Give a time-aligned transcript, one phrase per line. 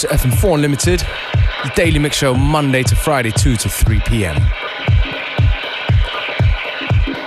[0.00, 4.34] To FM4 Unlimited, the daily mix show Monday to Friday, 2 to 3 p.m.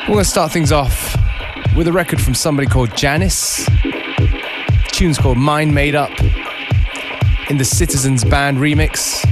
[0.01, 1.15] We're going to start things off
[1.75, 3.63] with a record from somebody called Janice.
[3.67, 6.09] The tune's called Mind Made Up
[7.51, 9.23] in the Citizens Band remix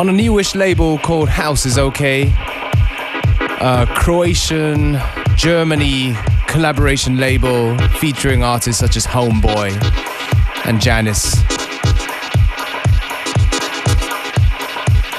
[0.00, 1.88] on a newish label called House is a
[3.94, 4.98] Croatian,
[5.36, 6.16] Germany
[6.48, 9.70] collaboration label featuring artists such as Homeboy
[10.66, 11.47] and Janice.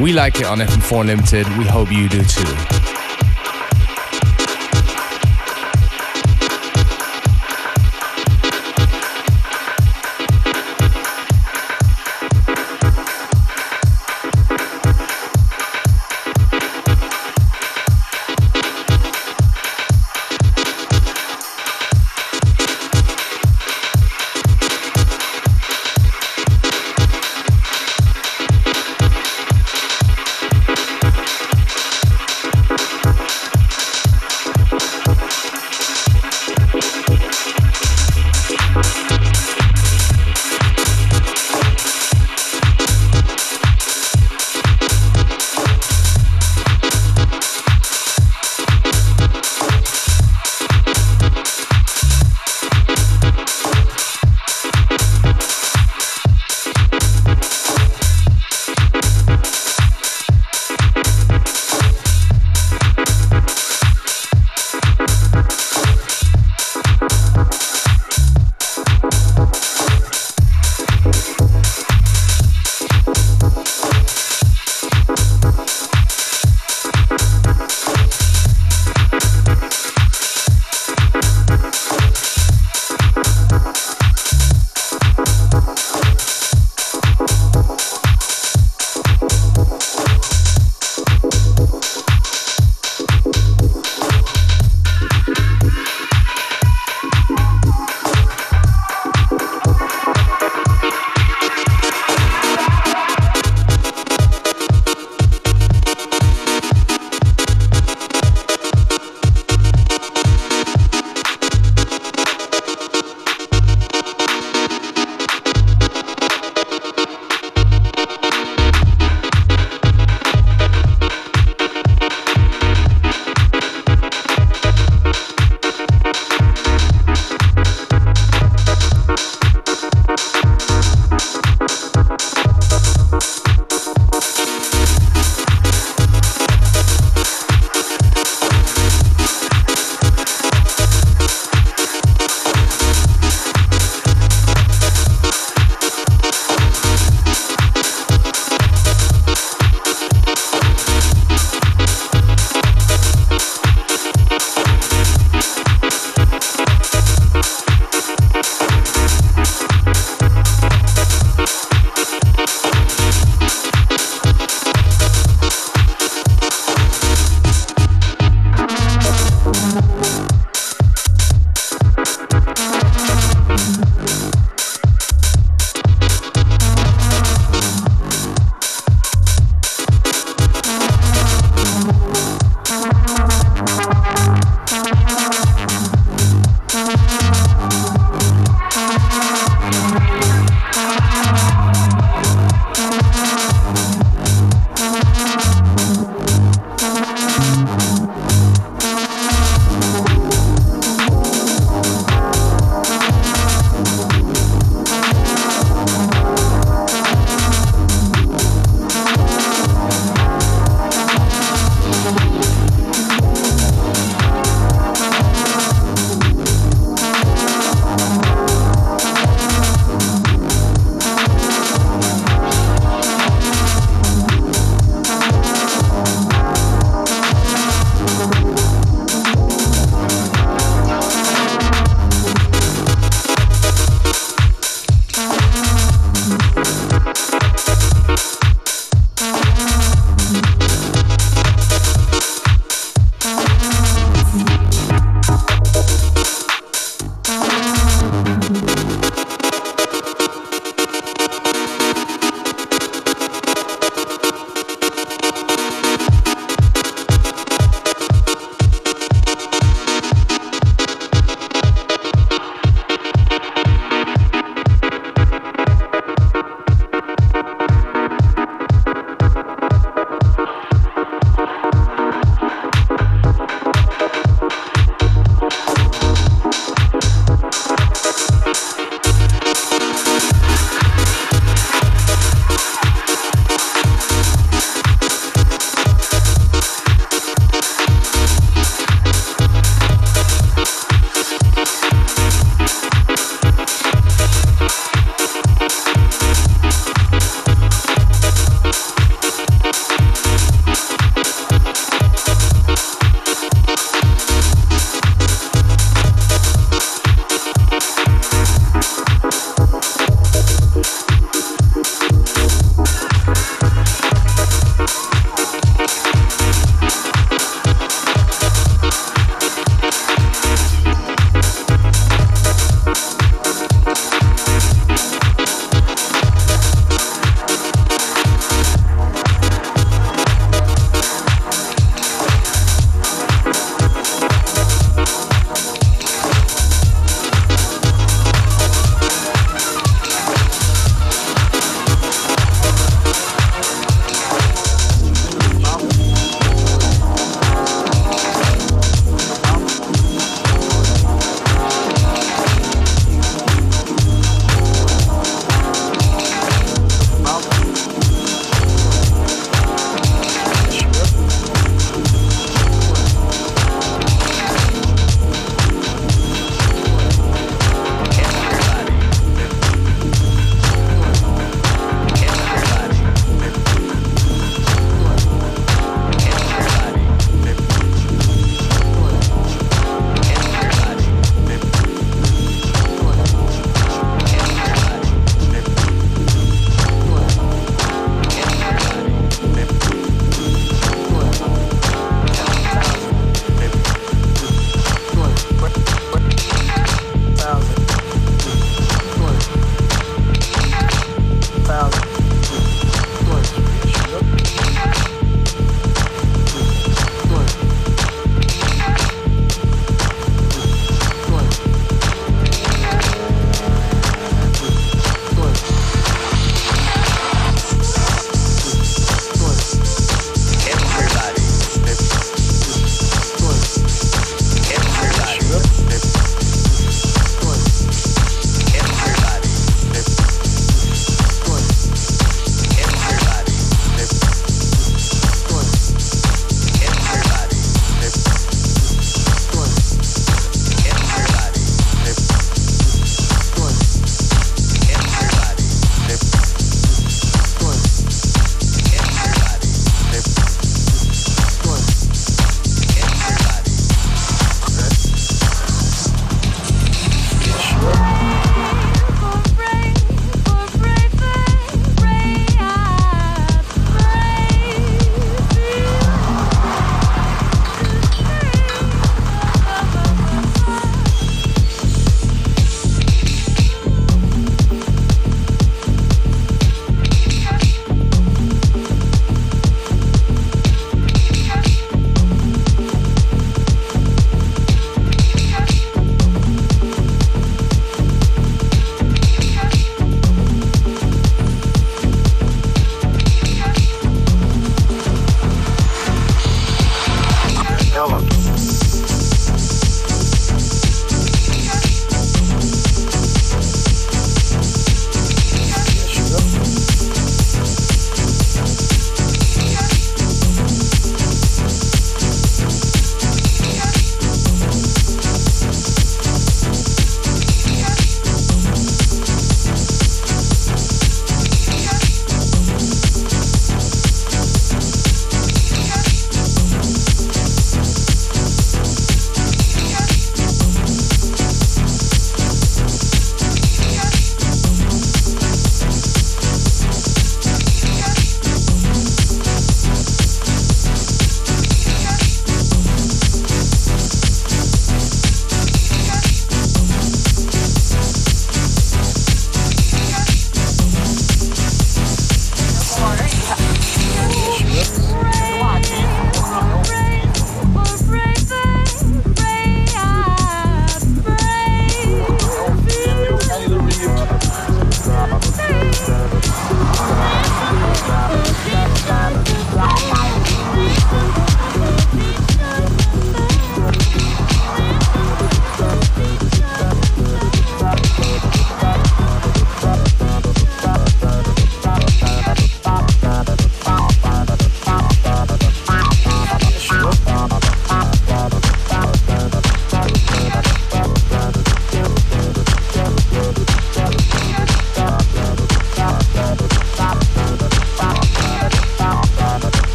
[0.00, 1.48] We like it on FM4 Limited.
[1.58, 2.77] We hope you do too.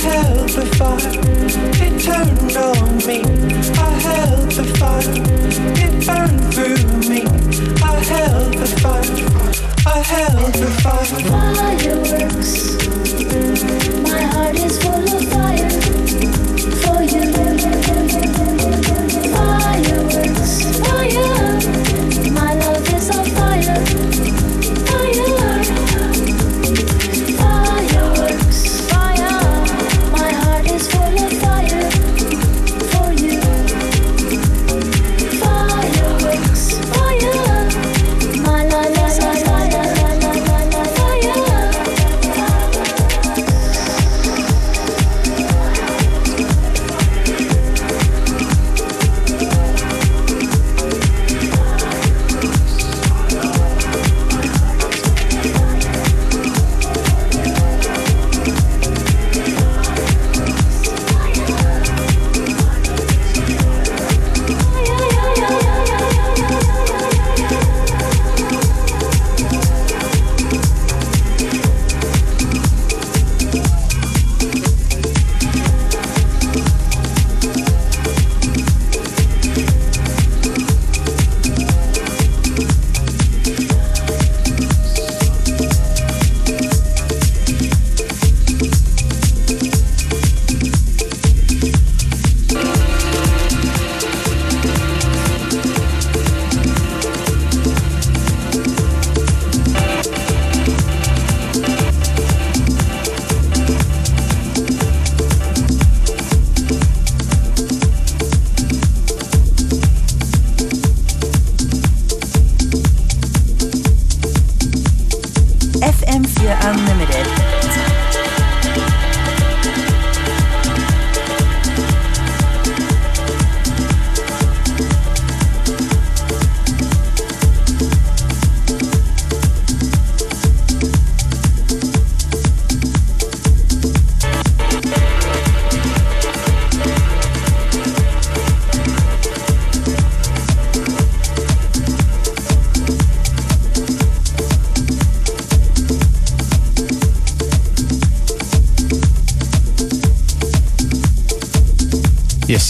[0.00, 0.98] held the fire.
[1.84, 3.22] It turned on me.
[3.78, 5.57] I held the fire.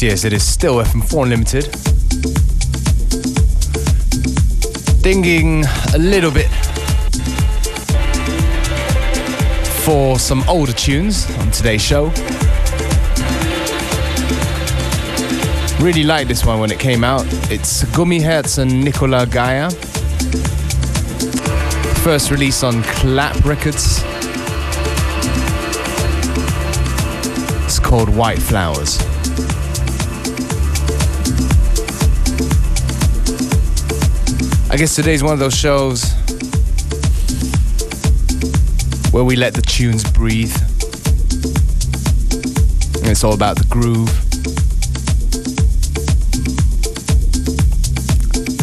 [0.00, 1.64] Yes, yes, it is still FM4 Unlimited.
[5.02, 6.48] Dinging a little bit
[9.82, 12.12] for some older tunes on today's show.
[15.80, 17.24] Really liked this one when it came out.
[17.50, 19.68] It's Gummy Herz and Nicola Gaia.
[22.04, 24.04] First release on Clap Records.
[27.64, 29.08] It's called White Flowers.
[34.78, 36.12] Guess today's one of those shows
[39.10, 40.54] where we let the tunes breathe.
[42.98, 44.08] And it's all about the groove.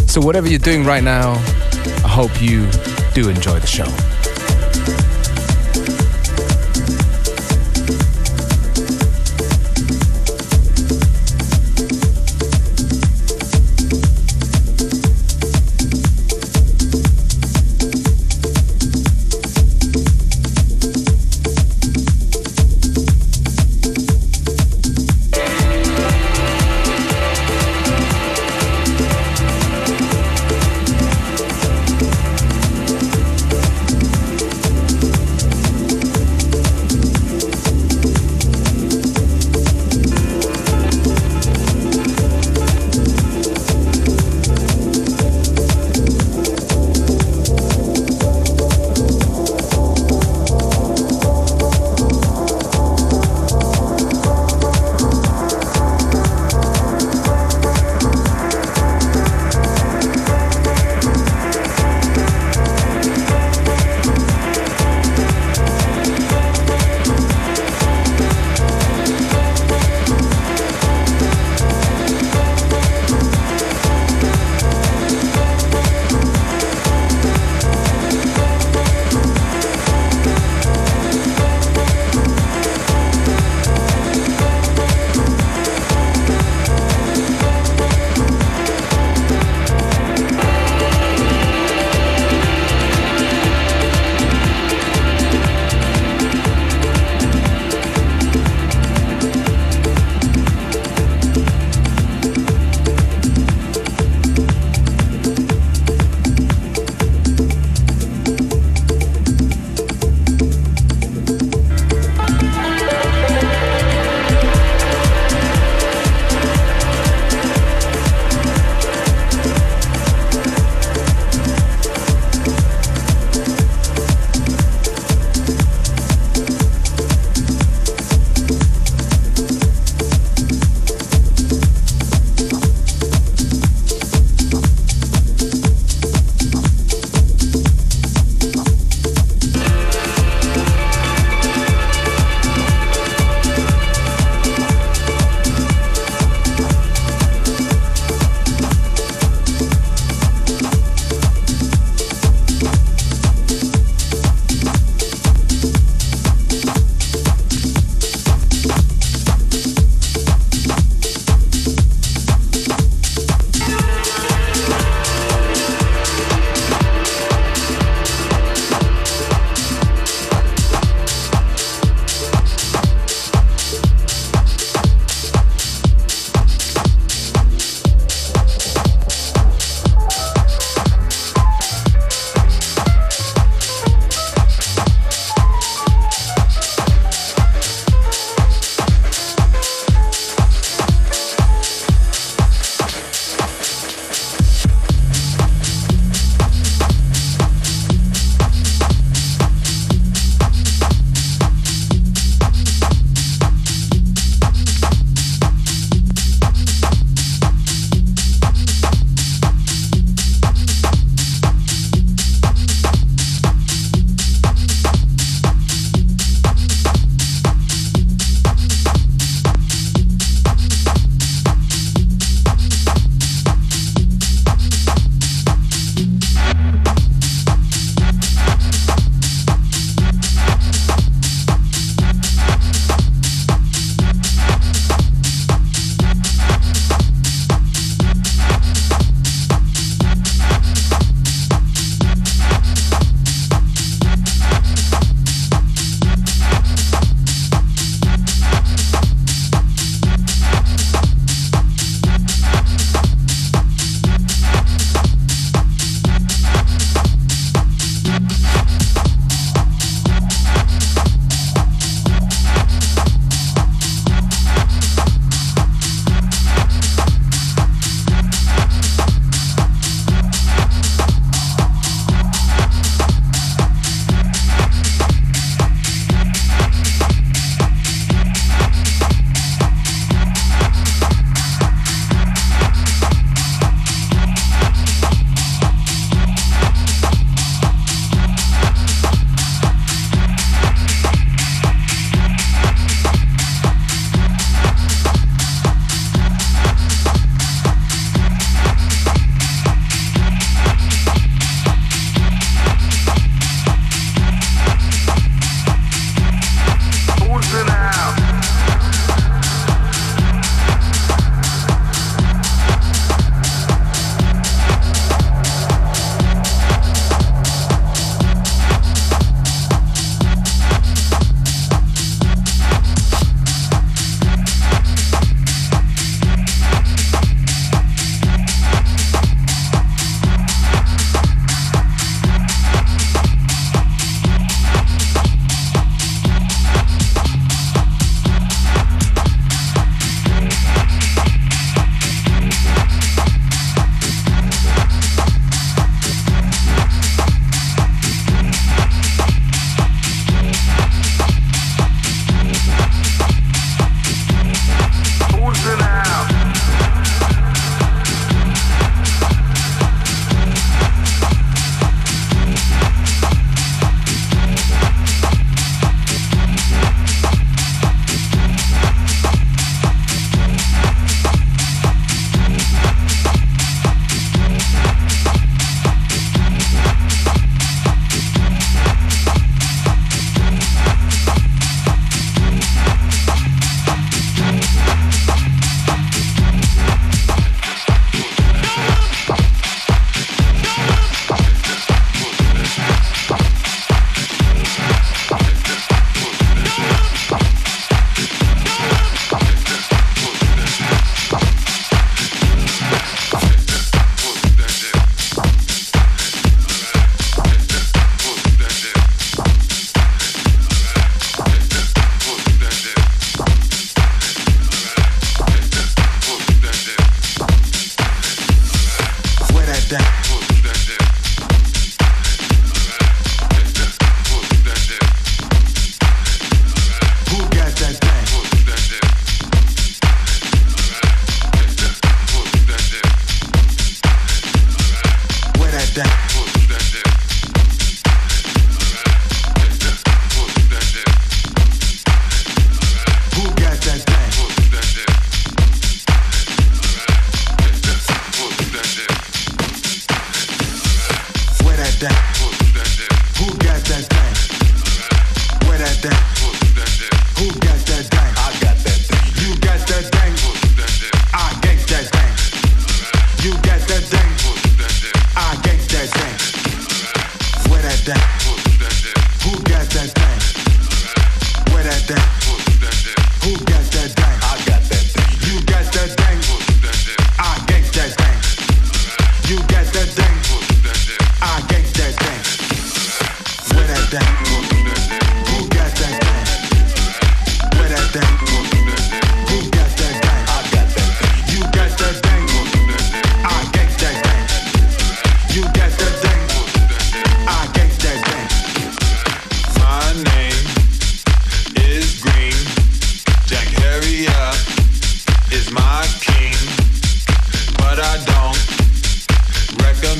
[0.10, 1.34] So, whatever you're doing right now,
[2.06, 2.65] I hope you
[3.13, 4.14] do enjoy the show.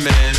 [0.04, 0.35] man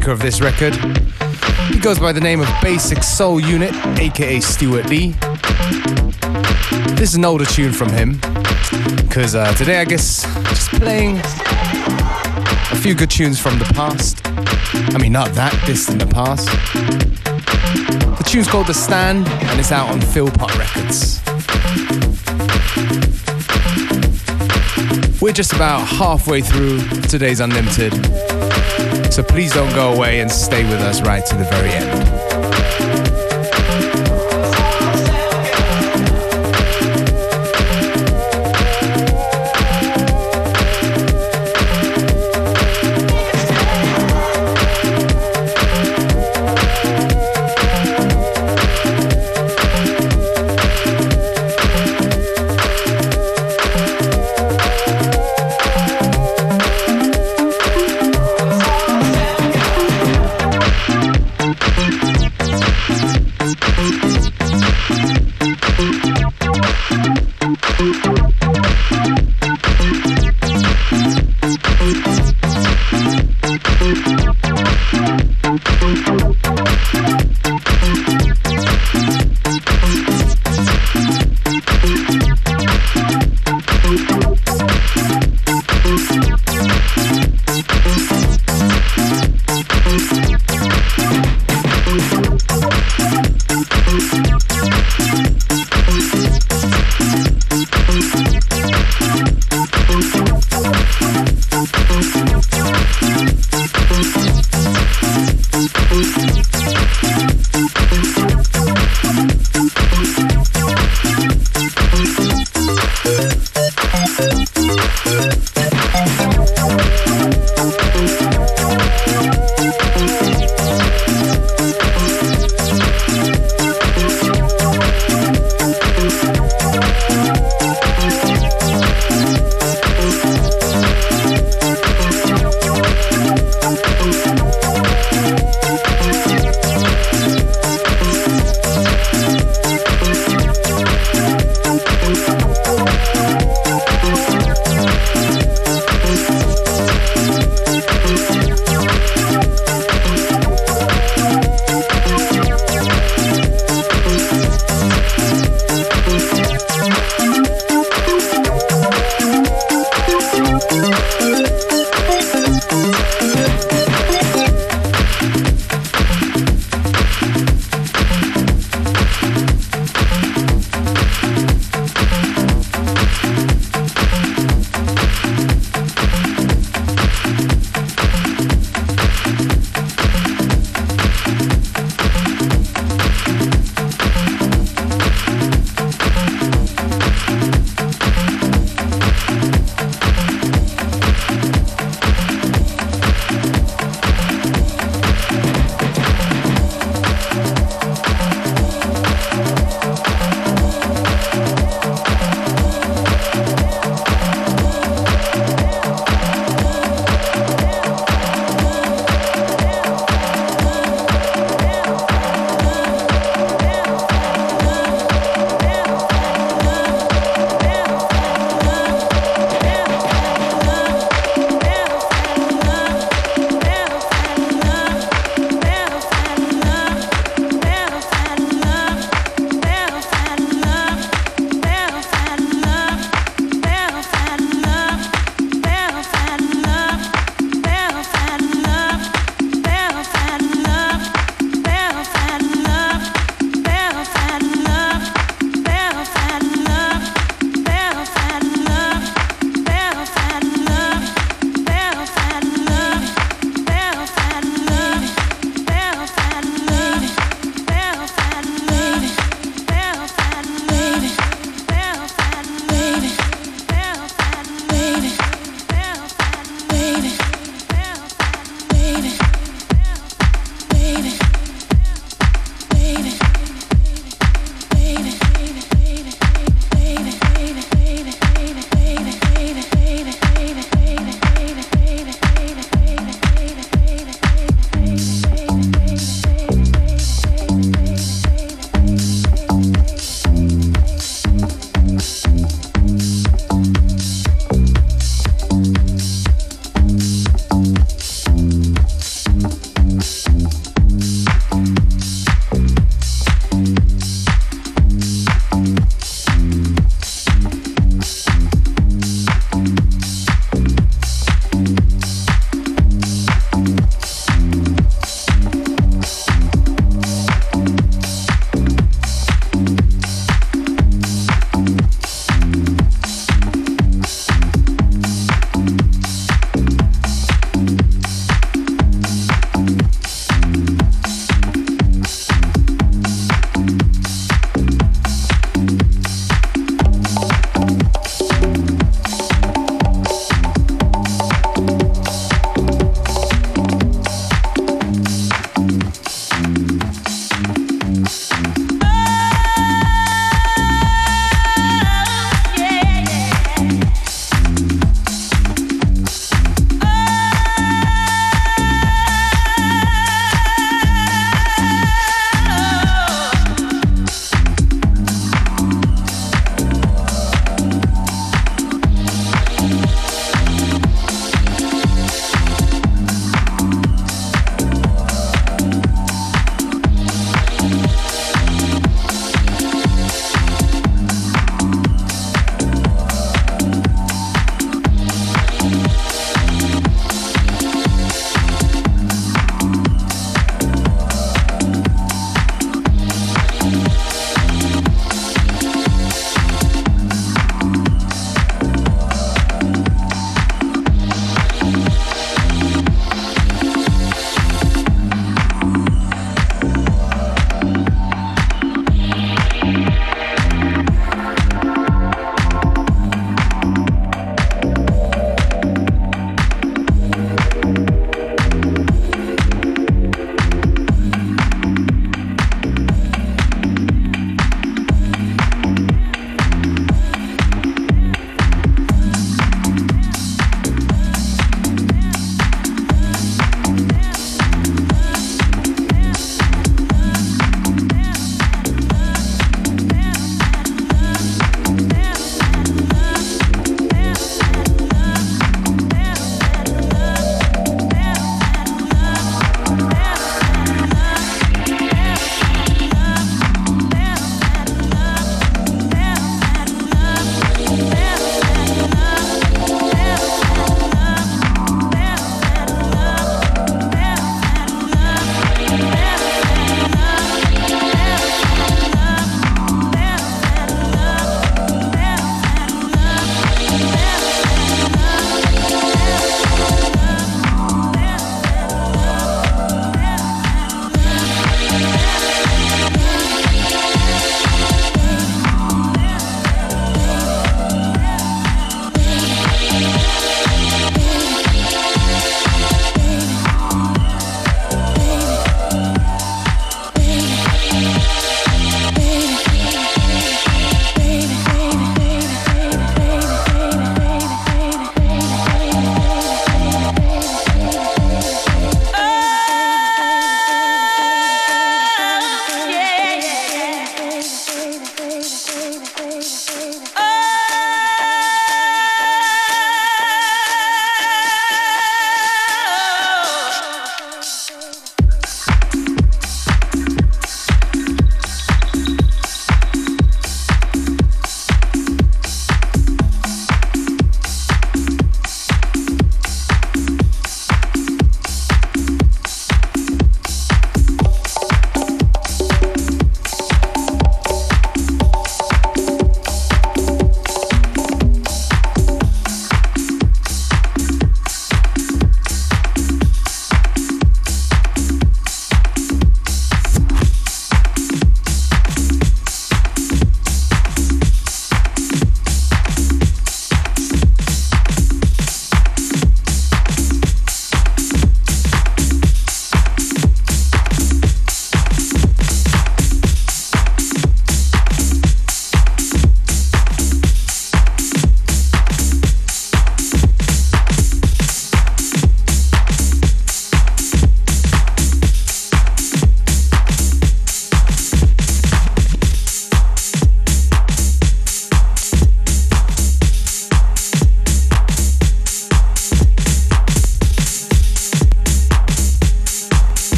[0.00, 0.74] maker of this record.
[1.68, 5.10] He goes by the name of Basic Soul Unit, aka Stuart Li.
[6.96, 8.18] This is an older tune from him,
[8.96, 14.22] because uh, today I guess just playing a few good tunes from the past.
[14.94, 16.46] I mean, not that distant the past.
[18.16, 21.20] The tune's called The Stand, and it's out on Philpot Records.
[25.20, 28.29] We're just about halfway through today's Unlimited.
[29.10, 32.39] So please don't go away and stay with us right to the very end.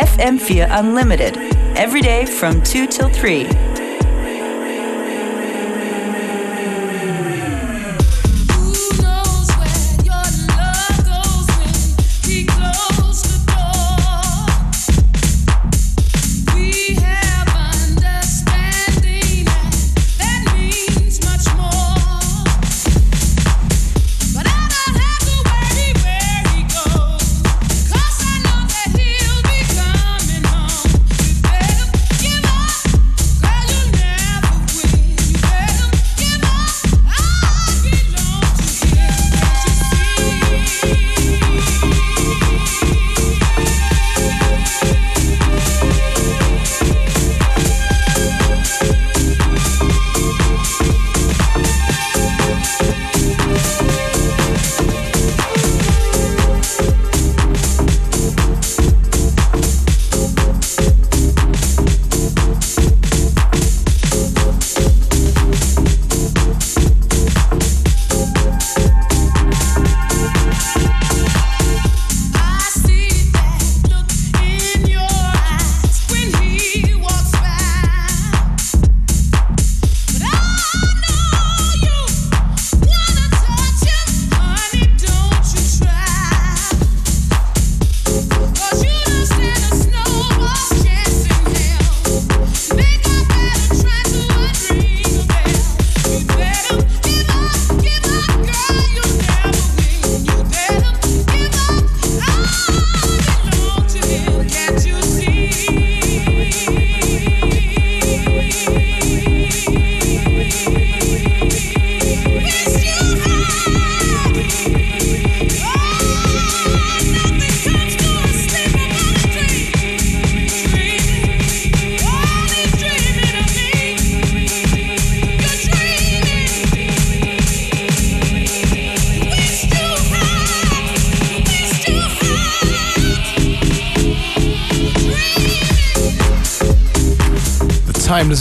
[0.00, 1.36] FM4 Unlimited,
[1.76, 3.69] every day from 2 till 3.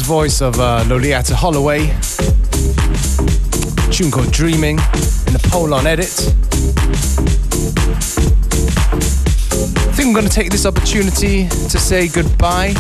[0.10, 1.82] Voice of uh, Loleatta Holloway.
[3.88, 6.10] A tune called Dreaming in the Polon edit.
[9.88, 12.74] I think I'm going to take this opportunity to say goodbye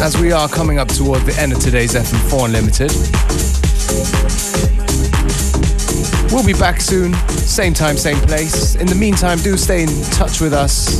[0.00, 2.92] as we are coming up toward the end of today's FM4 Unlimited.
[6.32, 8.74] We'll be back soon, same time, same place.
[8.74, 10.96] In the meantime, do stay in touch with us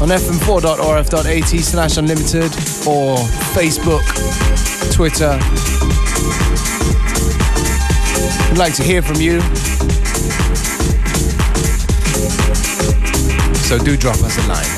[0.00, 2.52] on fm4.orf.at slash unlimited
[2.86, 3.16] or
[3.56, 4.04] Facebook,
[4.98, 5.38] Twitter.
[8.48, 9.40] We'd like to hear from you.
[13.68, 14.77] So do drop us a line.